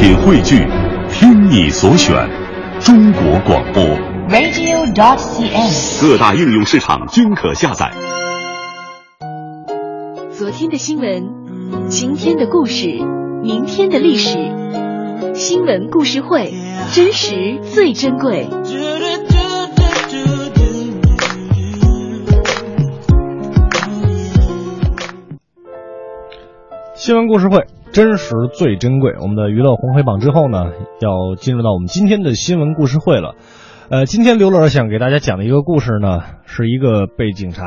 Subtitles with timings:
[0.00, 0.64] 品汇聚，
[1.10, 2.14] 听你所选，
[2.78, 3.82] 中国广播。
[4.28, 6.00] radio.dot.cn，。
[6.00, 7.90] 各大应用市场均可下载。
[10.30, 12.86] 昨天的新闻，今天的故事，
[13.42, 14.38] 明天的历史。
[15.34, 16.54] 新闻故事会，
[16.92, 18.48] 真实最珍贵。
[26.94, 29.14] 新闻故事会，真实最珍贵。
[29.20, 33.34] 我们的娱乐红黑榜之后呢，要进入到我们今天的新闻故事会了。
[33.90, 37.64] 呃，今天刘老师想给大家讲的一个故事呢，是一个被警察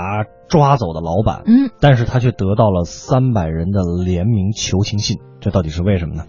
[0.47, 6.25] 抓走的老板，嗯，但是他却得到了三百人的联名求情信，这到底是为什么呢？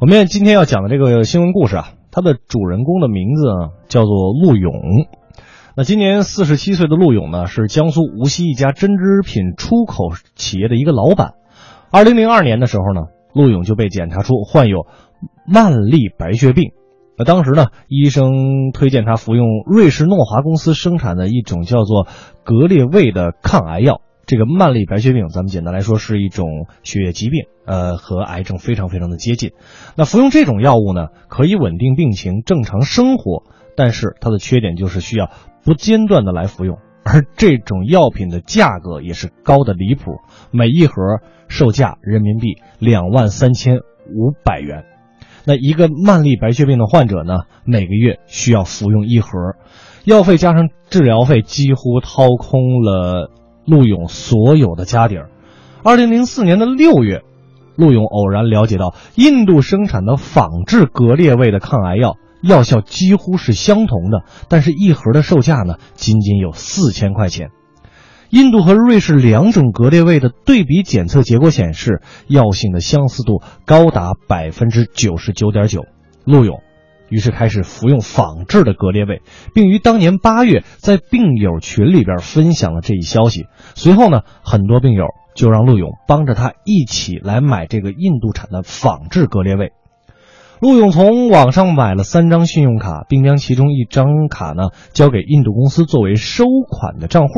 [0.00, 4.72] 我们今天要讲的这个新闻故事啊，它的主人公的名字呢叫做陆勇。
[5.76, 11.34] 那今年四十七岁的陆勇呢，是江苏无锡一家针织品出口企业的一个老板。
[11.92, 13.02] 二零零二年的时候呢，
[13.34, 14.86] 陆勇就被检查出患有
[15.46, 16.72] 慢粒白血病。
[17.18, 22.08] 那当时呢，医生推荐他服用瑞士诺华公司生产的一种叫做
[22.44, 24.00] 格列卫的抗癌药。
[24.24, 29.50] 这个慢粒白血病，咱们简单来说是一种血液疾病，呃，和癌症非常非常的接近。
[29.94, 33.42] 那服用这种药物呢，可以稳定病情、正常生活，
[33.76, 35.28] 但是它的缺点就是需要
[35.62, 36.78] 不间断的来服用。
[37.04, 40.94] 而这种药品的价格也是高的离谱，每一盒
[41.48, 44.84] 售价人民币两万三千五百元。
[45.44, 49.56] 那一个慢粒白血病的患者呢，每个月需要服用一盒，
[50.04, 53.30] 药费加上治疗费，几乎掏空了
[53.66, 55.30] 陆勇所有的家底儿。
[55.82, 57.22] 二零零四年的六月，
[57.74, 62.14] 陆勇偶然了解到，印度生产的仿制格列卫的抗癌药。
[62.42, 67.50] 药效几乎是相同的，但是一盒的售价呢，仅仅有四千块钱。
[68.30, 75.84] 印度和瑞士两种格列卫的对比检测结果显示，药性的相似度高达百分之九十九点九。
[76.24, 76.62] 陆勇
[77.10, 79.20] 于是开始服用仿制的格列卫，
[79.54, 83.44] 并于当年八月在病友群里边分享了这一消息。
[83.74, 89.72] 随后呢，很多病友就让陆勇帮着他一起来买这个印度产的仿制格列卫。
[90.62, 97.32] 陆勇从网上买了三张信用卡，并将其中一张卡呢交给印度公司作为收款的账户，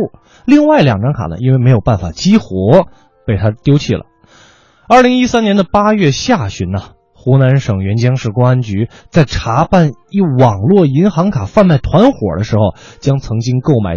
[0.45, 2.87] 另外两张卡呢因为没有办法激活，
[3.26, 4.04] 被他丢弃了。
[4.87, 6.83] 二零一三年的八月下旬呢，
[7.14, 13.97] 湖南省沅江市公安局在查办一网络银行卡贩卖团伙的时候，将曾经购买